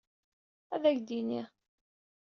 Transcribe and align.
Ad 0.73 0.83
ak-t-tini. 0.89 1.41